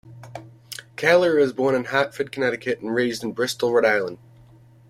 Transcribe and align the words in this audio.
Callery 0.95 1.39
was 1.41 1.53
born 1.53 1.75
in 1.75 1.83
Hartford, 1.85 2.31
Connecticut 2.31 2.79
and 2.79 2.91
raised 2.91 3.23
in 3.23 3.33
Bristol, 3.33 3.71
Rhode 3.71 3.85
Island. 3.85 4.17